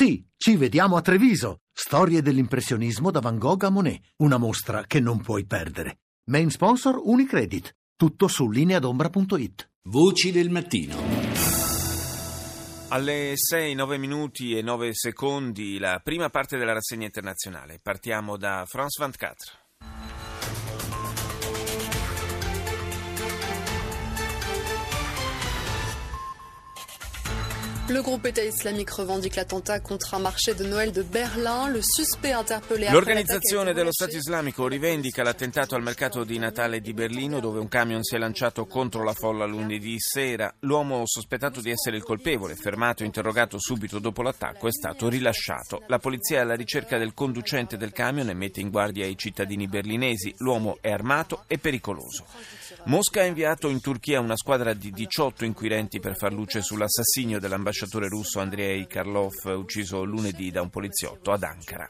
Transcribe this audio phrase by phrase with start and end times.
[0.00, 1.62] Sì, ci vediamo a Treviso.
[1.72, 4.00] Storie dell'impressionismo da Van Gogh a Monet.
[4.18, 6.02] Una mostra che non puoi perdere.
[6.30, 7.74] Main sponsor Unicredit.
[7.96, 9.70] Tutto su lineadombra.it.
[9.88, 10.94] Voci del mattino.
[12.90, 17.80] Alle 6, 9 minuti e 9 secondi la prima parte della rassegna internazionale.
[17.82, 20.27] Partiamo da France 24.
[32.92, 38.02] L'organizzazione dello Stato islamico rivendica l'attentato al mercato di Natale di Berlino dove un camion
[38.02, 40.54] si è lanciato contro la folla lunedì sera.
[40.60, 45.82] L'uomo sospettato di essere il colpevole, fermato e interrogato subito dopo l'attacco, è stato rilasciato.
[45.86, 49.66] La polizia è alla ricerca del conducente del camion e mette in guardia i cittadini
[49.66, 50.34] berlinesi.
[50.40, 52.26] L'uomo è armato e pericoloso.
[52.84, 57.76] Mosca ha inviato in Turchia una squadra di 18 inquirenti per far luce sull'assassinio dell'ambasciatore
[58.07, 61.87] russo Andrei Karlov, ucciso lunedì da un poliziotto ad Ankara.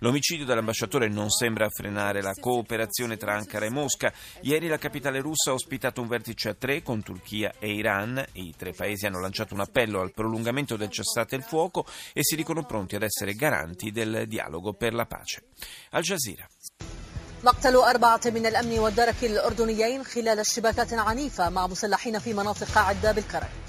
[0.00, 4.12] L'omicidio dell'ambasciatore non sembra frenare la cooperazione tra Ankara e Mosca.
[4.42, 8.24] Ieri la capitale russa ha ospitato un vertice a tre con Turchia e Iran.
[8.32, 12.36] I tre paesi hanno lanciato un appello al prolungamento del cessate il fuoco e si
[12.36, 15.44] dicono pronti ad essere garanti del dialogo per la pace.
[15.90, 16.48] Al Jazeera.
[17.44, 23.61] مقتل أربعة من الأمن والدرك الأردنيين خلال اشتباكات عنيفة مع مسلحين في مناطق عدة بالكرك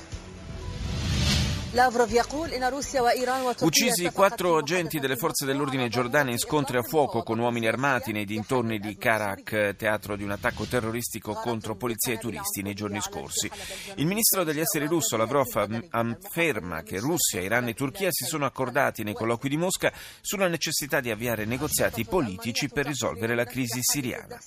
[3.66, 8.24] Uccisi quattro agenti delle forze dell'ordine giordane in scontri a fuoco con uomini armati nei
[8.24, 13.50] dintorni di Karak, teatro di un attacco terroristico contro polizia e turisti nei giorni scorsi.
[13.96, 15.48] Il ministro degli esteri russo Lavrov
[15.90, 21.00] afferma che Russia, Iran e Turchia si sono accordati nei colloqui di Mosca sulla necessità
[21.00, 24.38] di avviare negoziati politici per risolvere la crisi siriana.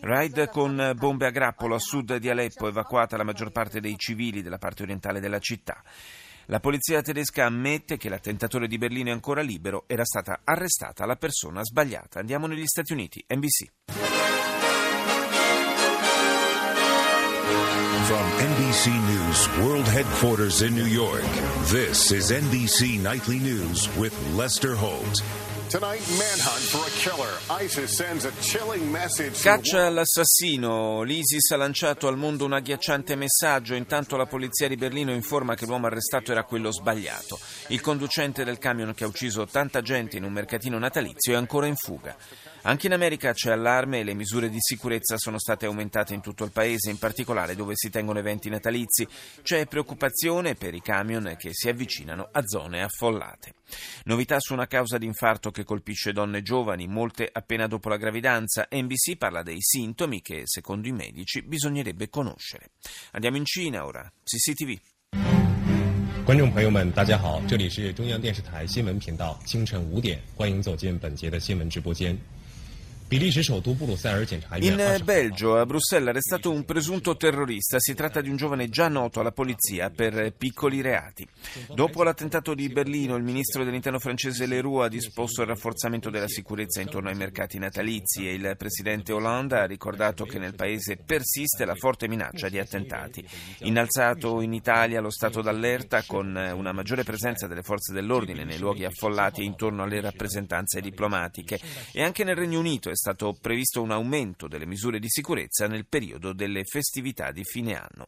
[0.00, 4.42] Raid con bombe a grappolo a sud di Aleppo, evacuata la maggior parte dei civili
[4.42, 5.82] della parte orientale della città.
[6.48, 11.16] La polizia tedesca ammette che l'attentatore di Berlino è ancora libero, era stata arrestata la
[11.16, 12.20] persona sbagliata.
[12.20, 13.72] Andiamo negli Stati Uniti, NBC.
[18.04, 21.24] From NBC News World Headquarters in New York,
[21.70, 25.55] this is NBC Nightly News with Lester Holt.
[29.42, 31.02] Caccia all'assassino.
[31.02, 33.74] L'ISIS ha lanciato al mondo un agghiacciante messaggio.
[33.74, 37.40] Intanto la polizia di Berlino informa che l'uomo arrestato era quello sbagliato.
[37.68, 41.66] Il conducente del camion che ha ucciso tanta gente in un mercatino natalizio è ancora
[41.66, 42.16] in fuga.
[42.65, 46.43] Anche in America c'è allarme e le misure di sicurezza sono state aumentate in tutto
[46.43, 49.07] il paese, in particolare dove si tengono eventi natalizi.
[49.41, 53.53] C'è preoccupazione per i camion che si avvicinano a zone affollate.
[54.05, 58.67] Novità su una causa di infarto che colpisce donne giovani, molte appena dopo la gravidanza.
[58.69, 62.71] NBC parla dei sintomi che, secondo i medici, bisognerebbe conoscere.
[63.11, 64.11] Andiamo in Cina ora.
[64.23, 64.79] CCTV.
[66.23, 72.15] 观众朋友们，大家好，这里是中央电视台新闻频道，清晨五点，欢迎走进本节的新闻直播间。
[74.66, 77.78] In Belgio, a Bruxelles, è arrestato un presunto terrorista.
[77.78, 81.24] Si tratta di un giovane già noto alla polizia per piccoli reati.
[81.72, 86.80] Dopo l'attentato di Berlino, il ministro dell'interno francese Leroux ha disposto il rafforzamento della sicurezza
[86.80, 91.76] intorno ai mercati natalizi e il presidente Hollande ha ricordato che nel paese persiste la
[91.76, 93.24] forte minaccia di attentati.
[93.58, 98.84] Innalzato in Italia lo stato d'allerta con una maggiore presenza delle forze dell'ordine nei luoghi
[98.84, 101.60] affollati intorno alle rappresentanze diplomatiche
[101.92, 106.32] e anche nel Regno Unito stato previsto un aumento delle misure di sicurezza nel periodo
[106.32, 108.06] delle festività di fine anno.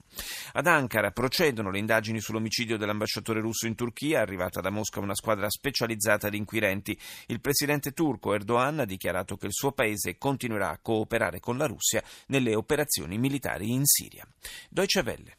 [0.52, 5.48] Ad Ankara procedono le indagini sull'omicidio dell'ambasciatore russo in Turchia, arrivata da Mosca una squadra
[5.48, 6.98] specializzata di inquirenti.
[7.26, 11.66] Il presidente turco Erdogan ha dichiarato che il suo paese continuerà a cooperare con la
[11.66, 14.26] Russia nelle operazioni militari in Siria.
[14.68, 15.36] Deutsche Welle.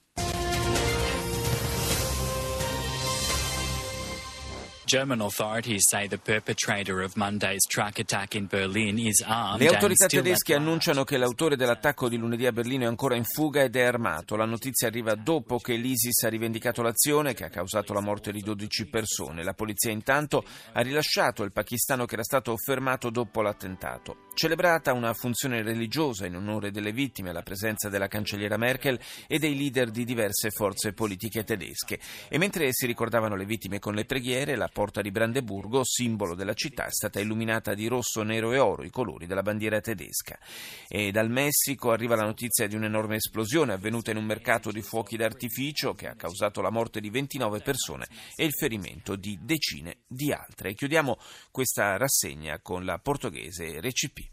[9.56, 13.62] Le autorità tedesche annunciano che l'autore dell'attacco di lunedì a Berlino è ancora in fuga
[13.62, 14.36] ed è armato.
[14.36, 18.42] La notizia arriva dopo che l'ISIS ha rivendicato l'azione che ha causato la morte di
[18.42, 19.44] 12 persone.
[19.44, 24.30] La polizia intanto ha rilasciato il pakistano che era stato fermato dopo l'attentato.
[24.34, 29.56] Celebrata una funzione religiosa in onore delle vittime alla presenza della cancelliera Merkel e dei
[29.56, 32.00] leader di diverse forze politiche tedesche.
[32.28, 36.54] E mentre si ricordavano le vittime con le preghiere, la porta di Brandeburgo, simbolo della
[36.54, 40.40] città, è stata illuminata di rosso, nero e oro, i colori della bandiera tedesca.
[40.88, 45.18] E dal Messico arriva la notizia di un'enorme esplosione avvenuta in un mercato di fuochi
[45.18, 50.32] d'artificio che ha causato la morte di 29 persone e il ferimento di decine di
[50.32, 50.70] altre.
[50.70, 51.18] E chiudiamo
[51.52, 54.32] questa rassegna con la portoghese Recipe.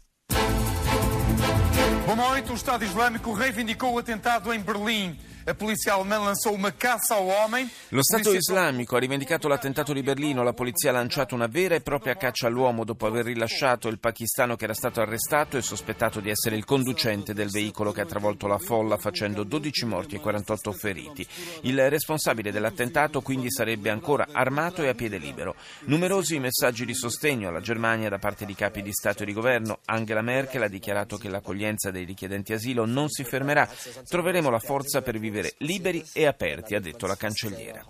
[2.05, 2.53] Boa noite.
[2.53, 5.19] O Estado Islâmico reivindicou o atentado em Berlim.
[5.49, 7.71] A polizia alemã lançou uma caça ao homem.
[7.91, 10.43] Lo Stato islamico ha rivendicato l'attentato di Berlino.
[10.43, 14.57] La polizia ha lanciato una vera e propria caccia all'uomo dopo aver rilasciato il pakistano
[14.57, 18.45] che era stato arrestato e sospettato di essere il conducente del veicolo che ha travolto
[18.45, 21.25] la folla facendo 12 morti e 48 feriti.
[21.61, 25.55] Il responsabile dell'attentato quindi sarebbe ancora armato e a piede libero.
[25.85, 29.79] Numerosi messaggi di sostegno alla Germania da parte di capi di Stato e di governo.
[29.85, 33.65] Angela Merkel ha dichiarato che l'accoglienza dei richiedenti asilo non si fermerà.
[34.05, 37.85] Troveremo la forza per vivere vivere liberi e aperti, ha detto la cancelliera.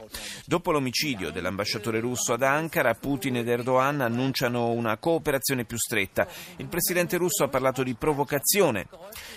[0.45, 6.27] Dopo l'omicidio dell'ambasciatore russo ad Ankara, Putin ed Erdogan annunciano una cooperazione più stretta.
[6.57, 8.88] Il presidente russo ha parlato di provocazione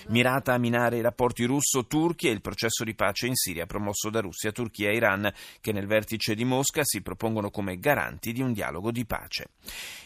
[0.08, 4.20] mirata a minare i rapporti russo-turchi e il processo di pace in Siria promosso da
[4.20, 8.52] Russia, Turchia e Iran, che nel vertice di Mosca si propongono come garanti di un
[8.52, 9.50] dialogo di pace.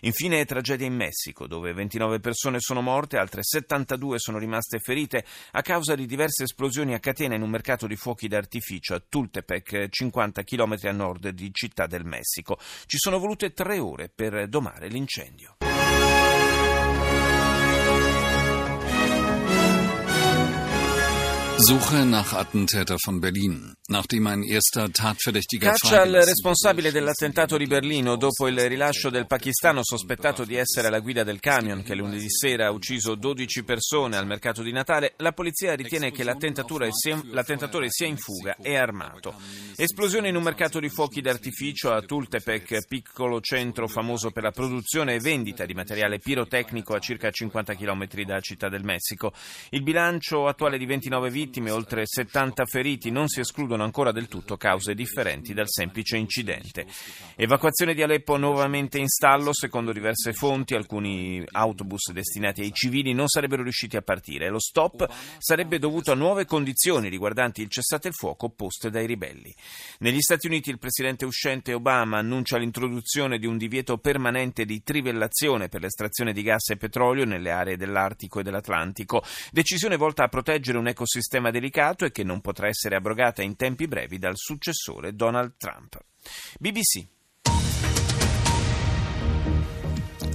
[0.00, 5.62] Infine, tragedia in Messico, dove 29 persone sono morte, altre 72 sono rimaste ferite a
[5.62, 9.88] causa di diverse esplosioni a catena in un mercato di di fuochi d'artificio a Tultepec,
[9.88, 12.58] 50 km a nord di Città del Messico.
[12.86, 15.56] Ci sono volute tre ore per domare l'incendio.
[21.66, 23.74] Suche nach Attentäter von Berlin.
[25.58, 31.00] Caccia al responsabile dell'attentato di Berlino dopo il rilascio del pakistano sospettato di essere alla
[31.00, 35.12] guida del camion che lunedì sera ha ucciso 12 persone al mercato di Natale.
[35.18, 39.34] La polizia ritiene che l'attentatore sia in fuga e armato.
[39.76, 45.14] Esplosione in un mercato di fuochi d'artificio a Tultepec, piccolo centro famoso per la produzione
[45.14, 49.34] e vendita di materiale pirotecnico a circa 50 km da Città del Messico.
[49.70, 54.56] Il bilancio attuale di 29 vittime, oltre 70 feriti, non si escludono ancora del tutto
[54.56, 56.86] cause differenti dal semplice incidente.
[57.36, 63.28] Evacuazione di Aleppo nuovamente in stallo, secondo diverse fonti, alcuni autobus destinati ai civili non
[63.28, 64.48] sarebbero riusciti a partire.
[64.48, 65.06] Lo stop
[65.38, 69.54] sarebbe dovuto a nuove condizioni riguardanti il cessate il fuoco poste dai ribelli.
[69.98, 75.68] Negli Stati Uniti il presidente uscente Obama annuncia l'introduzione di un divieto permanente di trivellazione
[75.68, 80.78] per l'estrazione di gas e petrolio nelle aree dell'Artico e dell'Atlantico, decisione volta a proteggere
[80.78, 85.54] un ecosistema delicato e che non potrà essere abrogata in tempi brevi dal successore Donald
[85.56, 85.98] Trump.
[86.58, 87.13] BBC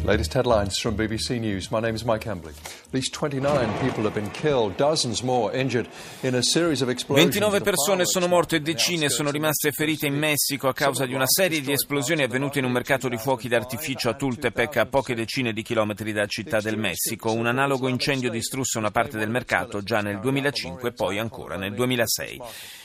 [0.09, 1.69] Latest headlines from BBC News.
[1.69, 2.55] My name is Mike Hambley.
[2.87, 5.87] At least 29 people have been killed, dozens more injured
[6.23, 7.29] in a series of explosions.
[7.37, 11.27] 29 persone sono morte e decine sono rimaste ferite in Messico a causa di una
[11.27, 15.53] serie di esplosioni avvenute in un mercato di fuochi d'artificio a Tultepec, a poche decine
[15.53, 17.31] di chilometri da Città del Messico.
[17.31, 21.75] Un analogo incendio distrusse una parte del mercato già nel 2005 e poi ancora nel
[21.75, 22.41] 2006.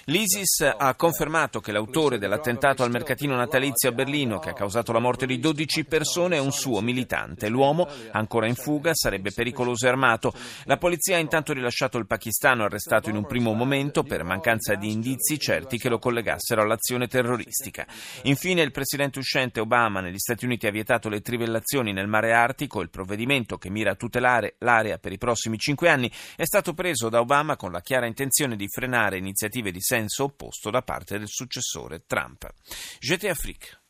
[0.09, 4.99] L'ISIS ha confermato che l'autore dell'attentato al mercatino natalizio a Berlino, che ha causato la
[4.99, 6.83] morte di 12 persone, è un suo
[7.15, 7.49] militante.
[7.49, 10.35] L'uomo, ancora in fuga, sarebbe pericoloso e armato.
[10.65, 14.91] La polizia ha intanto rilasciato il pakistano arrestato in un primo momento per mancanza di
[14.91, 17.87] indizi certi che lo collegassero all'azione terroristica.
[18.23, 22.81] Infine, il presidente uscente Obama negli Stati Uniti ha vietato le trivellazioni nel mare Artico.
[22.81, 27.09] Il provvedimento che mira a tutelare l'area per i prossimi cinque anni è stato preso
[27.09, 31.29] da Obama con la chiara intenzione di frenare iniziative di senso opposto da parte del
[31.29, 32.51] successore Trump.
[32.99, 33.83] Jeté Afrique.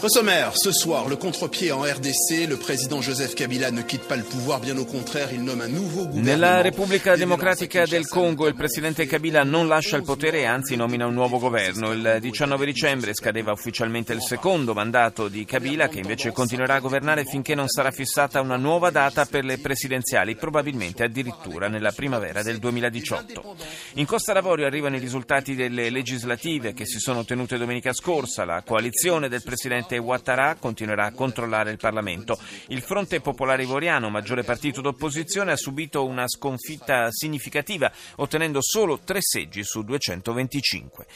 [0.00, 4.14] Au sommaire, ce soir, le contre-pied en RDC, le président Joseph Kabila ne quitte pas
[4.14, 6.24] le pouvoir, bien au contraire, il nomme un nouveau gouvernement.
[6.24, 11.04] Nella Repubblica Democratica del Congo il presidente Kabila non lascia il potere e anzi nomina
[11.04, 11.90] un nuovo governo.
[11.90, 17.24] Il 19 dicembre scadeva ufficialmente il secondo mandato di Kabila che invece continuerà a governare
[17.24, 22.58] finché non sarà fissata una nuova data per le presidenziali, probabilmente addirittura nella primavera del
[22.58, 23.56] 2018.
[23.94, 28.44] In Costa d'Avorio arrivano i risultati delle legislative che si sono tenute domenica scorsa.
[28.44, 32.38] La coalizione del presidente presidente Ouattara continuerà a controllare il Parlamento.
[32.68, 39.20] Il Fronte Popolare Ivoriano, maggiore partito d'opposizione, ha subito una sconfitta significativa, ottenendo solo tre
[39.22, 41.06] seggi su 225.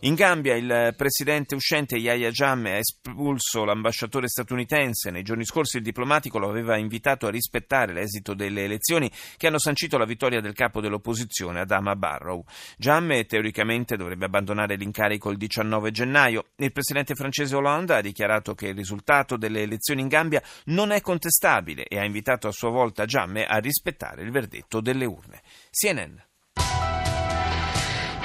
[0.00, 5.10] In Gambia il presidente uscente Yahya Jammeh ha espulso l'ambasciatore statunitense.
[5.10, 9.58] Nei giorni scorsi il diplomatico lo aveva invitato a rispettare l'esito delle elezioni che hanno
[9.58, 12.44] sancito la vittoria del capo dell'opposizione, Adama Barrow.
[12.76, 16.46] Jammeh teoricamente dovrebbe abbandonare l'incarico il 19 gennaio.
[16.56, 20.90] Il presidente francese Hollande ha dichiarato dichiarato che il risultato delle elezioni in Gambia non
[20.90, 25.42] è contestabile e ha invitato a sua volta Jammeh a rispettare il verdetto delle urne.
[25.70, 26.16] CNN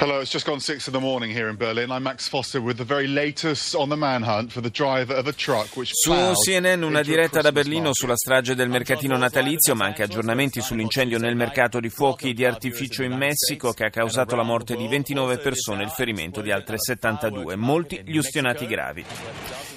[0.02, 1.92] Hello, it's just gone six in the morning here in Berlin.
[1.92, 5.32] I'm Max Foster with the very latest on the manhunt for the driver of a
[5.32, 6.12] truck which Su
[6.44, 11.36] CNN una diretta da Berlino sulla strage del mercatino natalizio, ma anche aggiornamenti sull'incendio nel
[11.36, 15.82] mercato di fuochi di artificio in Messico che ha causato la morte di 29 persone
[15.82, 19.04] e il ferimento di altre 72, molti gli ustionati gravi.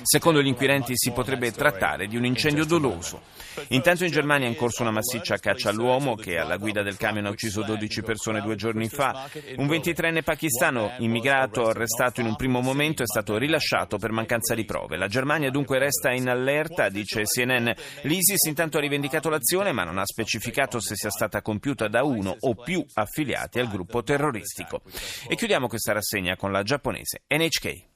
[0.08, 3.24] Secondo gli inquirenti si potrebbe trattare di un incendio doloso.
[3.70, 7.26] Intanto in Germania è in corso una massiccia caccia all'uomo che alla guida del camion
[7.26, 9.28] ha ucciso 12 persone due giorni fa.
[9.56, 14.64] Un 23enne pakistano immigrato arrestato in un primo momento è stato rilasciato per mancanza di
[14.64, 14.96] prove.
[14.96, 17.72] La Germania dunque resta in allerta, dice CNN.
[18.04, 22.36] L'ISIS intanto ha rivendicato l'azione ma non ha specificato se sia stata compiuta da uno
[22.42, 24.84] o più affiliati al gruppo terroristico.
[25.28, 27.95] E chiudiamo questa rassegna con la giapponese NHK.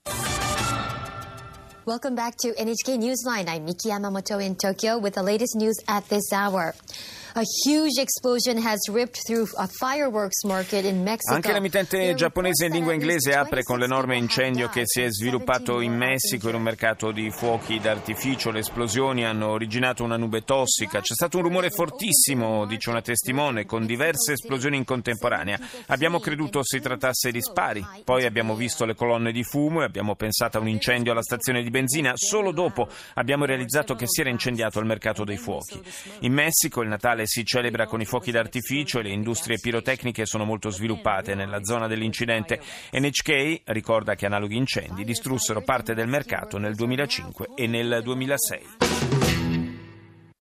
[1.90, 3.50] Welcome back to NHK Newsline.
[3.50, 6.76] I'm Miki Yamamoto in Tokyo with the latest news at this hour.
[11.36, 15.96] Anche l'emittente giapponese in lingua inglese apre con l'enorme incendio che si è sviluppato in
[15.96, 18.52] Messico in un mercato di fuochi d'artificio.
[18.52, 21.00] Le esplosioni hanno originato una nube tossica.
[21.00, 25.58] C'è stato un rumore fortissimo, dice una testimone, con diverse esplosioni in contemporanea.
[25.88, 27.86] Abbiamo creduto si trattasse di spari.
[28.04, 31.64] Poi abbiamo visto le colonne di fumo e abbiamo pensato a un incendio alla stazione
[31.64, 32.12] di benzina.
[32.16, 35.82] Solo dopo abbiamo realizzato che si era incendiato il mercato dei fuochi.
[36.22, 40.46] In Messico il Natale si celebra con i fuochi d'artificio e le industrie pirotecniche sono
[40.46, 42.60] molto sviluppate nella zona dell'incidente.
[42.92, 49.29] NHK ricorda che analoghi incendi distrussero parte del mercato nel 2005 e nel 2006.